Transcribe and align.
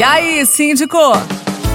E 0.00 0.02
aí, 0.02 0.46
síndico? 0.46 0.96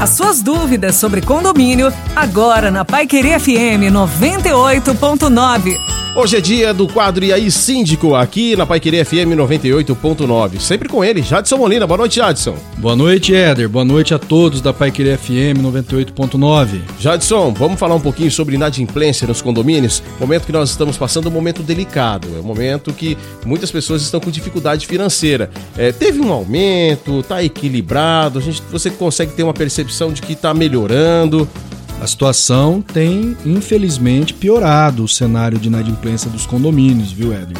As 0.01 0.09
suas 0.09 0.41
dúvidas 0.41 0.95
sobre 0.95 1.21
condomínio, 1.21 1.93
agora 2.15 2.71
na 2.71 2.83
Pai 2.83 3.05
Querer 3.05 3.39
FM 3.39 3.93
98.9. 3.93 5.77
Hoje 6.17 6.37
é 6.37 6.39
dia 6.39 6.73
do 6.73 6.87
quadro 6.87 7.25
E 7.25 7.33
aí 7.33 7.51
Síndico, 7.51 8.15
aqui 8.15 8.55
na 8.55 8.65
Pai 8.65 8.79
Querer 8.79 9.05
FM 9.05 9.35
98.9. 9.35 10.61
Sempre 10.61 10.87
com 10.87 11.03
ele, 11.03 11.21
Jadson 11.21 11.57
Molina. 11.57 11.85
Boa 11.85 11.97
noite, 11.97 12.15
Jadson. 12.15 12.55
Boa 12.77 12.95
noite, 12.95 13.35
Éder. 13.35 13.67
Boa 13.67 13.83
noite 13.83 14.13
a 14.13 14.17
todos 14.17 14.61
da 14.61 14.71
Pai 14.71 14.91
Querer 14.91 15.17
FM 15.17 15.59
98.9. 15.61 16.79
Jadson, 17.01 17.53
vamos 17.53 17.77
falar 17.77 17.95
um 17.95 17.99
pouquinho 17.99 18.31
sobre 18.31 18.55
inadimplência 18.55 19.27
nos 19.27 19.41
condomínios? 19.41 20.01
Momento 20.17 20.45
que 20.45 20.53
nós 20.53 20.69
estamos 20.69 20.97
passando 20.97 21.27
um 21.27 21.31
momento 21.31 21.61
delicado. 21.61 22.29
É 22.37 22.39
um 22.39 22.43
momento 22.43 22.93
que 22.93 23.17
muitas 23.45 23.69
pessoas 23.69 24.01
estão 24.01 24.21
com 24.21 24.31
dificuldade 24.31 24.87
financeira. 24.87 25.51
É, 25.77 25.91
teve 25.91 26.21
um 26.21 26.31
aumento, 26.31 27.19
está 27.19 27.43
equilibrado, 27.43 28.39
a 28.39 28.41
gente, 28.41 28.63
você 28.71 28.89
consegue 28.89 29.33
ter 29.33 29.43
uma 29.43 29.53
percepção 29.53 30.13
de 30.13 30.21
que 30.21 30.31
está 30.31 30.53
melhorando. 30.53 31.45
A 32.05 32.07
situação 32.07 32.83
tem, 32.83 33.35
infelizmente, 33.43 34.31
piorado 34.31 35.03
o 35.03 35.07
cenário 35.07 35.57
de 35.57 35.69
inadimplência 35.69 36.29
dos 36.29 36.45
condomínios, 36.45 37.11
viu, 37.11 37.33
Éder? 37.33 37.57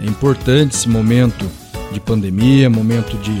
É 0.00 0.06
importante 0.06 0.76
esse 0.76 0.88
momento 0.88 1.44
de 1.90 1.98
pandemia, 1.98 2.70
momento 2.70 3.16
de 3.16 3.36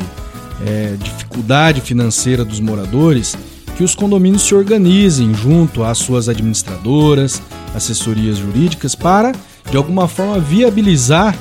é, 0.66 0.96
dificuldade 0.98 1.80
financeira 1.80 2.44
dos 2.44 2.58
moradores, 2.58 3.38
que 3.76 3.84
os 3.84 3.94
condomínios 3.94 4.42
se 4.42 4.52
organizem 4.52 5.32
junto 5.32 5.84
às 5.84 5.98
suas 5.98 6.28
administradoras, 6.28 7.40
assessorias 7.72 8.36
jurídicas, 8.36 8.96
para, 8.96 9.30
de 9.70 9.76
alguma 9.76 10.08
forma, 10.08 10.40
viabilizar 10.40 11.32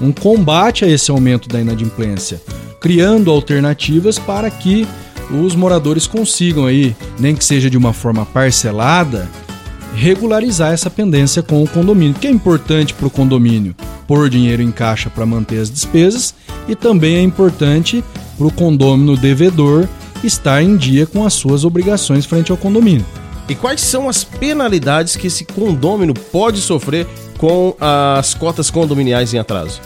um 0.00 0.10
combate 0.10 0.84
a 0.84 0.88
esse 0.88 1.08
aumento 1.08 1.48
da 1.48 1.60
inadimplência, 1.60 2.42
criando 2.80 3.30
alternativas 3.30 4.18
para 4.18 4.50
que 4.50 4.88
os 5.30 5.54
moradores 5.54 6.06
consigam 6.06 6.66
aí, 6.66 6.94
nem 7.18 7.34
que 7.34 7.44
seja 7.44 7.68
de 7.68 7.76
uma 7.76 7.92
forma 7.92 8.24
parcelada, 8.26 9.28
regularizar 9.94 10.72
essa 10.72 10.90
pendência 10.90 11.42
com 11.42 11.62
o 11.62 11.68
condomínio, 11.68 12.14
que 12.14 12.26
é 12.26 12.30
importante 12.30 12.92
para 12.94 13.06
o 13.06 13.10
condomínio 13.10 13.74
pôr 14.06 14.28
dinheiro 14.28 14.62
em 14.62 14.70
caixa 14.70 15.10
para 15.10 15.26
manter 15.26 15.58
as 15.58 15.70
despesas 15.70 16.34
e 16.68 16.74
também 16.74 17.16
é 17.16 17.22
importante 17.22 18.04
para 18.36 18.46
o 18.46 18.52
condômino 18.52 19.16
devedor 19.16 19.88
estar 20.22 20.62
em 20.62 20.76
dia 20.76 21.06
com 21.06 21.24
as 21.24 21.34
suas 21.34 21.64
obrigações 21.64 22.24
frente 22.24 22.50
ao 22.50 22.56
condomínio. 22.58 23.04
E 23.48 23.54
quais 23.54 23.80
são 23.80 24.08
as 24.08 24.24
penalidades 24.24 25.16
que 25.16 25.28
esse 25.28 25.44
condômino 25.44 26.12
pode 26.14 26.60
sofrer 26.60 27.06
com 27.38 27.76
as 27.80 28.34
cotas 28.34 28.70
condominiais 28.70 29.32
em 29.32 29.38
atraso? 29.38 29.80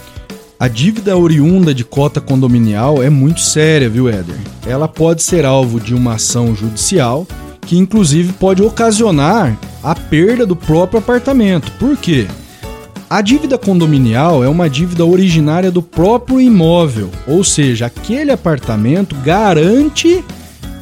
A 0.61 0.69
dívida 0.69 1.16
oriunda 1.16 1.72
de 1.72 1.86
cota 1.86 2.20
condominial 2.20 3.03
é 3.03 3.08
muito 3.08 3.41
séria, 3.41 3.89
viu, 3.89 4.11
Éder? 4.11 4.36
Ela 4.66 4.86
pode 4.86 5.22
ser 5.22 5.47
alvo 5.47 5.80
de 5.80 5.94
uma 5.94 6.16
ação 6.16 6.55
judicial 6.55 7.27
que, 7.62 7.78
inclusive, 7.78 8.34
pode 8.34 8.62
ocasionar 8.62 9.58
a 9.83 9.94
perda 9.94 10.44
do 10.44 10.55
próprio 10.55 10.98
apartamento. 10.98 11.72
Por 11.78 11.97
quê? 11.97 12.27
A 13.08 13.22
dívida 13.22 13.56
condominial 13.56 14.44
é 14.44 14.50
uma 14.50 14.69
dívida 14.69 15.03
originária 15.03 15.70
do 15.70 15.81
próprio 15.81 16.38
imóvel, 16.38 17.08
ou 17.27 17.42
seja, 17.42 17.86
aquele 17.86 18.31
apartamento 18.31 19.16
garante 19.25 20.22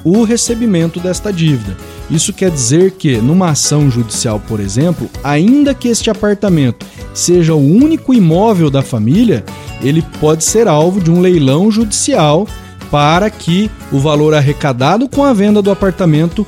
o 0.02 0.24
recebimento 0.24 0.98
desta 0.98 1.32
dívida. 1.32 1.76
Isso 2.10 2.32
quer 2.32 2.50
dizer 2.50 2.92
que, 2.92 3.18
numa 3.18 3.50
ação 3.50 3.88
judicial, 3.88 4.40
por 4.40 4.58
exemplo, 4.58 5.08
ainda 5.22 5.72
que 5.72 5.86
este 5.86 6.10
apartamento 6.10 6.84
seja 7.18 7.54
o 7.54 7.58
único 7.58 8.14
imóvel 8.14 8.70
da 8.70 8.80
família, 8.80 9.44
ele 9.82 10.02
pode 10.20 10.44
ser 10.44 10.68
alvo 10.68 11.00
de 11.00 11.10
um 11.10 11.20
leilão 11.20 11.70
judicial 11.70 12.46
para 12.90 13.28
que 13.28 13.70
o 13.92 13.98
valor 13.98 14.34
arrecadado 14.34 15.08
com 15.08 15.24
a 15.24 15.32
venda 15.32 15.60
do 15.60 15.70
apartamento 15.70 16.46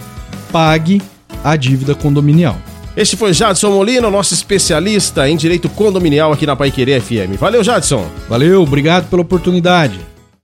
pague 0.53 1.03
a 1.43 1.57
dívida 1.57 1.95
condominial. 1.95 2.57
Este 2.97 3.17
foi 3.17 3.33
Jadson 3.33 3.71
Molina, 3.71 4.11
nosso 4.11 4.35
especialista 4.35 5.29
em 5.29 5.37
direito 5.37 5.69
condominial 5.69 6.33
aqui 6.33 6.47
na 6.47 6.57
Paiquerê 6.57 7.01
FM. 7.01 7.39
Valeu, 7.39 7.63
Jadson. 7.63 8.07
Valeu, 8.29 8.63
obrigado 8.63 9.09
pela 9.09 9.23
oportunidade. 9.23 10.10